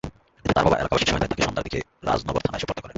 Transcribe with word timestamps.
এতে 0.43 0.51
তাঁর 0.55 0.65
বাবা 0.67 0.79
এলাকাবাসীর 0.81 1.09
সহায়তায় 1.09 1.29
তাঁকে 1.31 1.45
সন্ধ্যার 1.47 1.65
দিকে 1.67 1.79
রাজনগর 2.07 2.43
থানায় 2.45 2.61
সোপর্দ 2.61 2.77
করেন। 2.81 2.89